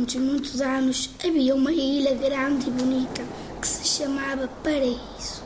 [0.00, 3.22] muitos, muitos anos havia uma ilha grande e bonita
[3.60, 5.42] que se chamava Paraíso.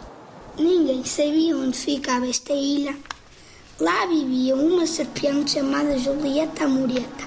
[0.57, 2.97] Ninguém sabia onde ficava esta ilha.
[3.81, 7.25] Lá vivia uma serpente chamada Julieta Amoreta.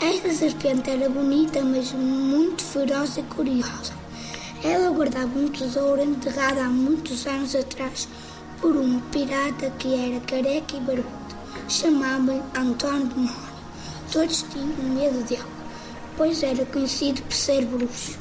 [0.00, 3.92] Esta serpente era bonita, mas muito feroz e curiosa.
[4.62, 8.08] Ela guardava um tesouro enterrado há muitos anos atrás
[8.60, 11.34] por um pirata que era careca e barbudo.
[11.68, 13.54] Chamavam-lhe António Demónio.
[14.12, 15.53] Todos tinham medo dele
[16.16, 18.18] pois era conhecido por ser bruxo.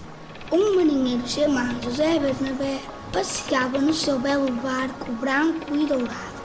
[0.51, 2.79] Um marinheiro chamado José Bernabé
[3.11, 6.41] passeava no seu belo barco branco e dourado,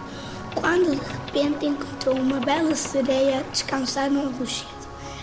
[0.54, 4.78] quando de repente encontrou uma bela sereia descansar num rochedo.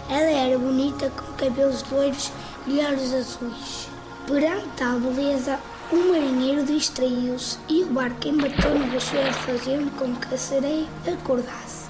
[0.10, 2.32] Ela era bonita, com cabelos loiros
[2.68, 3.90] e olhos azuis.
[4.28, 5.60] Perante tal beleza,
[5.92, 11.86] o marinheiro distraiu-se e o barco embarcou no rochedo, fazendo com que a sereia acordasse.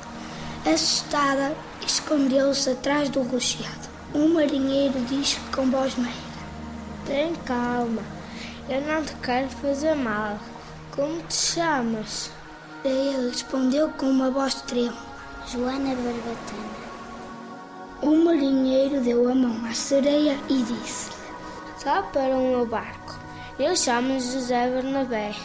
[0.66, 3.85] Assustada, escondeu-se atrás do rochedo.
[4.16, 6.16] Um marinheiro disse com voz meiga:
[7.06, 8.02] Tem calma,
[8.70, 10.40] eu não te quero fazer mal.
[10.92, 12.32] Como te chamas?
[12.86, 14.96] Ele respondeu com uma voz trêmula:
[15.48, 16.86] Joana Barbatana.
[18.02, 21.16] O marinheiro deu a mão à sereia e disse-lhe:
[21.78, 23.20] Só para o meu barco.
[23.60, 25.36] Eu chamo-me José Bernabé.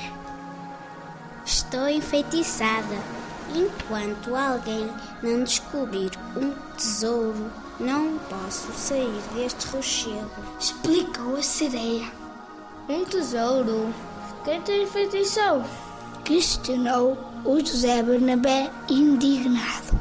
[1.44, 2.98] Estou enfeitiçada.
[3.52, 4.88] Enquanto alguém
[5.24, 10.30] não descobrir um tesouro, não posso sair deste rochedo.
[10.60, 12.12] Explicou a sereia.
[12.88, 13.92] Um tesouro?
[14.44, 15.64] Quem te enfeitiçou?
[16.24, 19.98] Questionou o José Bernabé indignado.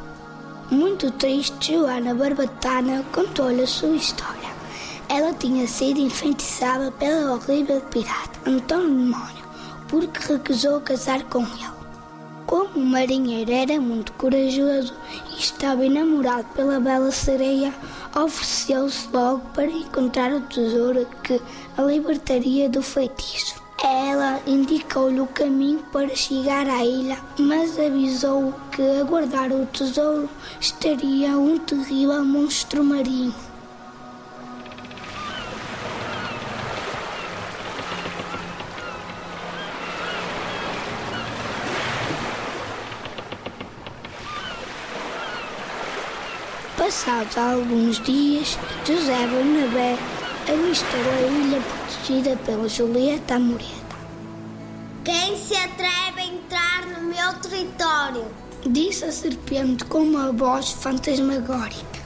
[0.70, 4.50] Muito triste, Joana Barbatana contou-lhe a sua história.
[5.08, 9.46] Ela tinha sido enfeitiçada pelo horrível pirata Antônio Demónio,
[9.88, 11.79] porque recusou casar com ele.
[12.50, 14.92] Como o marinheiro era muito corajoso
[15.30, 17.72] e estava enamorado pela bela sereia,
[18.16, 21.40] ofereceu-se logo para encontrar o tesouro que
[21.78, 23.62] a libertaria do feitiço.
[23.84, 30.28] Ela indicou-lhe o caminho para chegar à ilha, mas avisou que a guardar o tesouro
[30.60, 33.49] estaria um terrível monstro marinho.
[46.90, 49.96] Passados alguns dias, José Bernabé
[50.52, 53.96] avistou a ilha protegida pela Julieta Amoreta.
[55.06, 58.26] Quem se atreve a entrar no meu território?
[58.66, 62.00] Disse a serpente com uma voz fantasmagórica.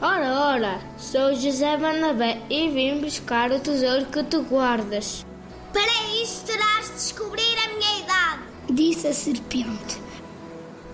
[0.00, 5.26] Ora, ora, sou José Bernabé e vim buscar o tesouro que tu guardas.
[5.70, 8.42] Para isso terás de descobrir a minha idade.
[8.70, 10.00] Disse a serpente.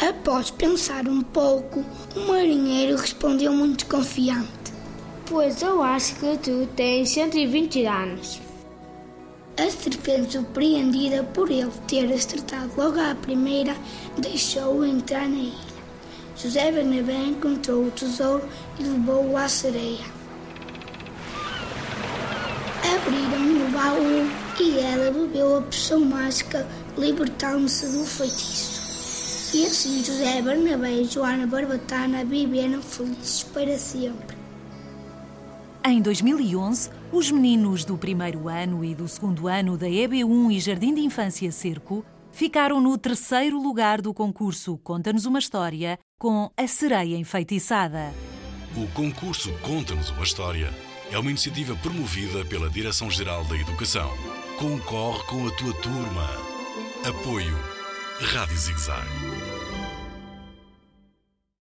[0.01, 4.49] Após pensar um pouco, o marinheiro respondeu muito confiante.
[5.27, 8.41] Pois eu acho que tu tens 120 anos.
[9.57, 13.77] A serpente, surpreendida por ele ter acertado logo à primeira,
[14.17, 15.69] deixou-o entrar na ilha.
[16.37, 18.49] José Bernabé encontrou o tesouro
[18.79, 20.05] e levou-o à sereia.
[22.85, 26.65] Abriram o baú e ela bebeu a poção mágica,
[26.97, 28.88] libertando-se do feitiço.
[29.53, 34.37] E assim José Bernabé e Joana Barbatana viveram felizes para sempre.
[35.85, 40.93] Em 2011, os meninos do primeiro ano e do segundo ano da EB1 e Jardim
[40.93, 47.17] de Infância Cerco ficaram no terceiro lugar do concurso Conta-nos uma História com A Sereia
[47.17, 48.13] Enfeitiçada.
[48.77, 50.71] O concurso Conta-nos uma História
[51.11, 54.11] é uma iniciativa promovida pela Direção-Geral da Educação.
[54.59, 56.29] Concorre com a tua turma.
[57.03, 57.57] Apoio
[58.21, 59.38] Rádio Zigzag.